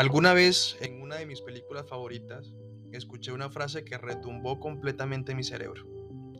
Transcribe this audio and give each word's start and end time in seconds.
Alguna 0.00 0.32
vez 0.32 0.78
en 0.80 1.02
una 1.02 1.16
de 1.16 1.26
mis 1.26 1.42
películas 1.42 1.86
favoritas 1.86 2.54
escuché 2.90 3.32
una 3.32 3.50
frase 3.50 3.84
que 3.84 3.98
retumbó 3.98 4.58
completamente 4.58 5.34
mi 5.34 5.44
cerebro 5.44 5.84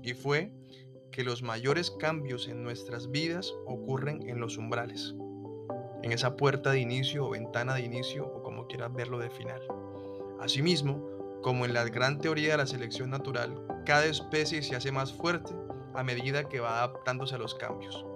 y 0.02 0.14
fue 0.14 0.50
que 1.12 1.24
los 1.24 1.42
mayores 1.42 1.90
cambios 1.90 2.48
en 2.48 2.62
nuestras 2.62 3.10
vidas 3.10 3.52
ocurren 3.66 4.26
en 4.26 4.40
los 4.40 4.56
umbrales, 4.56 5.14
en 6.02 6.10
esa 6.10 6.38
puerta 6.38 6.70
de 6.70 6.80
inicio 6.80 7.26
o 7.26 7.30
ventana 7.32 7.74
de 7.74 7.82
inicio 7.82 8.26
o 8.26 8.42
como 8.42 8.66
quieras 8.66 8.94
verlo 8.94 9.18
de 9.18 9.28
final. 9.28 9.60
Asimismo, 10.40 11.38
como 11.42 11.66
en 11.66 11.74
la 11.74 11.84
gran 11.84 12.18
teoría 12.18 12.52
de 12.52 12.56
la 12.56 12.66
selección 12.66 13.10
natural, 13.10 13.62
cada 13.84 14.06
especie 14.06 14.62
se 14.62 14.74
hace 14.74 14.90
más 14.90 15.12
fuerte 15.12 15.52
a 15.92 16.02
medida 16.02 16.48
que 16.48 16.60
va 16.60 16.78
adaptándose 16.78 17.34
a 17.34 17.38
los 17.38 17.54
cambios. 17.54 18.06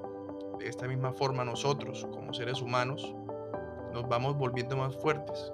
De 0.58 0.70
esta 0.70 0.88
misma 0.88 1.12
forma 1.12 1.44
nosotros, 1.44 2.08
como 2.14 2.32
seres 2.32 2.62
humanos, 2.62 3.14
nos 3.94 4.08
vamos 4.08 4.36
volviendo 4.36 4.76
más 4.76 4.96
fuertes. 4.96 5.52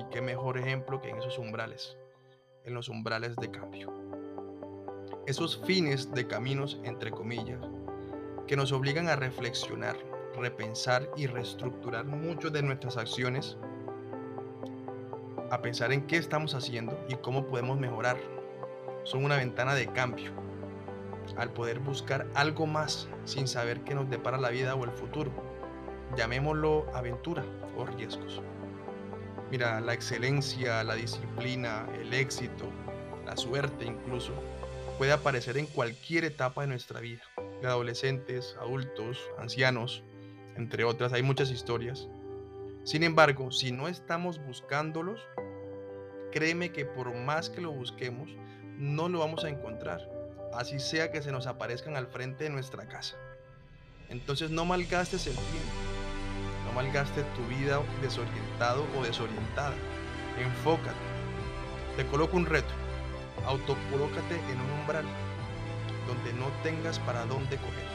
Y 0.00 0.04
qué 0.10 0.20
mejor 0.20 0.58
ejemplo 0.58 1.00
que 1.00 1.10
en 1.10 1.18
esos 1.18 1.38
umbrales, 1.38 1.96
en 2.64 2.74
los 2.74 2.88
umbrales 2.88 3.36
de 3.36 3.50
cambio. 3.50 3.92
Esos 5.26 5.62
fines 5.64 6.12
de 6.12 6.26
caminos, 6.26 6.80
entre 6.82 7.12
comillas, 7.12 7.60
que 8.48 8.56
nos 8.56 8.72
obligan 8.72 9.08
a 9.08 9.14
reflexionar, 9.14 9.96
repensar 10.36 11.08
y 11.16 11.26
reestructurar 11.26 12.04
muchas 12.04 12.52
de 12.52 12.62
nuestras 12.62 12.96
acciones, 12.96 13.56
a 15.50 15.62
pensar 15.62 15.92
en 15.92 16.06
qué 16.06 16.16
estamos 16.16 16.54
haciendo 16.54 16.98
y 17.08 17.14
cómo 17.14 17.46
podemos 17.46 17.78
mejorar. 17.78 18.16
Son 19.04 19.24
una 19.24 19.36
ventana 19.36 19.74
de 19.74 19.86
cambio, 19.86 20.32
al 21.36 21.52
poder 21.52 21.78
buscar 21.78 22.26
algo 22.34 22.66
más 22.66 23.08
sin 23.24 23.46
saber 23.46 23.82
qué 23.82 23.94
nos 23.94 24.10
depara 24.10 24.36
la 24.36 24.50
vida 24.50 24.74
o 24.74 24.84
el 24.84 24.90
futuro 24.90 25.47
llamémoslo 26.18 26.84
aventura 26.94 27.44
o 27.76 27.86
riesgos. 27.86 28.42
Mira, 29.52 29.80
la 29.80 29.94
excelencia, 29.94 30.82
la 30.82 30.96
disciplina, 30.96 31.86
el 31.94 32.12
éxito, 32.12 32.64
la 33.24 33.36
suerte 33.36 33.84
incluso, 33.84 34.32
puede 34.98 35.12
aparecer 35.12 35.56
en 35.58 35.66
cualquier 35.66 36.24
etapa 36.24 36.62
de 36.62 36.66
nuestra 36.66 36.98
vida. 36.98 37.22
De 37.62 37.68
adolescentes, 37.68 38.56
adultos, 38.58 39.30
ancianos, 39.38 40.02
entre 40.56 40.82
otras, 40.82 41.12
hay 41.12 41.22
muchas 41.22 41.52
historias. 41.52 42.08
Sin 42.82 43.04
embargo, 43.04 43.52
si 43.52 43.70
no 43.70 43.86
estamos 43.86 44.44
buscándolos, 44.44 45.20
créeme 46.32 46.72
que 46.72 46.84
por 46.84 47.14
más 47.14 47.48
que 47.48 47.60
lo 47.60 47.70
busquemos, 47.70 48.28
no 48.76 49.08
lo 49.08 49.20
vamos 49.20 49.44
a 49.44 49.50
encontrar, 49.50 50.10
así 50.52 50.80
sea 50.80 51.12
que 51.12 51.22
se 51.22 51.30
nos 51.30 51.46
aparezcan 51.46 51.96
al 51.96 52.08
frente 52.08 52.44
de 52.44 52.50
nuestra 52.50 52.88
casa. 52.88 53.16
Entonces 54.08 54.50
no 54.50 54.64
malgastes 54.64 55.28
el 55.28 55.34
tiempo 55.34 55.87
no 56.68 56.74
malgaste 56.74 57.22
tu 57.22 57.46
vida 57.46 57.80
desorientado 58.02 58.86
o 58.96 59.02
desorientada. 59.02 59.74
Enfócate. 60.38 60.96
Te 61.96 62.06
coloco 62.06 62.36
un 62.36 62.46
reto. 62.46 62.72
Autocolócate 63.46 64.34
en 64.50 64.60
un 64.60 64.80
umbral 64.80 65.04
donde 66.06 66.32
no 66.34 66.46
tengas 66.62 66.98
para 67.00 67.24
dónde 67.24 67.56
coger. 67.56 67.88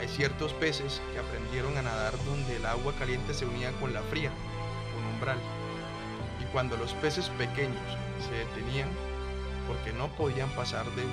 Hay 0.00 0.08
ciertos 0.08 0.52
peces 0.54 1.02
que 1.12 1.18
aprendieron 1.18 1.76
a 1.76 1.82
nadar 1.82 2.12
donde 2.24 2.56
el 2.56 2.66
agua 2.66 2.92
caliente 2.98 3.34
se 3.34 3.44
unía 3.44 3.72
con 3.80 3.92
la 3.92 4.02
fría, 4.02 4.30
un 4.98 5.14
umbral. 5.14 5.38
Y 6.40 6.44
cuando 6.52 6.76
los 6.76 6.94
peces 6.94 7.28
pequeños 7.30 7.82
se 8.28 8.34
detenían, 8.34 8.88
porque 9.66 9.92
no 9.92 10.08
podían 10.08 10.48
pasar 10.50 10.86
de 10.92 11.04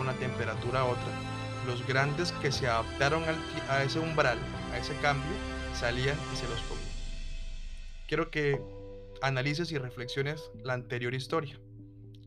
una 0.00 0.12
temperatura 0.14 0.80
a 0.80 0.84
otra, 0.84 1.12
los 1.66 1.86
grandes 1.86 2.32
que 2.32 2.50
se 2.50 2.66
adaptaron 2.66 3.22
a 3.70 3.82
ese 3.82 3.98
umbral, 3.98 4.38
a 4.74 4.78
ese 4.78 4.94
cambio, 4.96 5.30
salían 5.72 6.18
y 6.32 6.36
se 6.36 6.48
los 6.48 6.60
comían. 6.62 6.88
Quiero 8.08 8.30
que 8.30 8.60
analices 9.22 9.72
y 9.72 9.78
reflexiones 9.78 10.50
la 10.62 10.74
anterior 10.74 11.14
historia, 11.14 11.58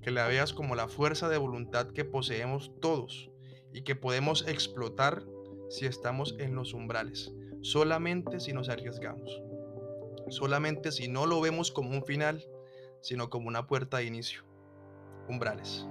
que 0.01 0.11
la 0.11 0.27
veas 0.27 0.53
como 0.53 0.75
la 0.75 0.87
fuerza 0.87 1.29
de 1.29 1.37
voluntad 1.37 1.91
que 1.91 2.05
poseemos 2.05 2.71
todos 2.81 3.29
y 3.73 3.81
que 3.81 3.95
podemos 3.95 4.47
explotar 4.47 5.23
si 5.69 5.85
estamos 5.85 6.35
en 6.39 6.55
los 6.55 6.73
umbrales, 6.73 7.33
solamente 7.61 8.39
si 8.39 8.53
nos 8.53 8.69
arriesgamos, 8.69 9.41
solamente 10.29 10.91
si 10.91 11.07
no 11.07 11.25
lo 11.25 11.41
vemos 11.41 11.71
como 11.71 11.91
un 11.91 12.05
final, 12.05 12.43
sino 13.01 13.29
como 13.29 13.49
una 13.49 13.67
puerta 13.67 13.97
de 13.97 14.05
inicio. 14.05 14.43
Umbrales. 15.27 15.85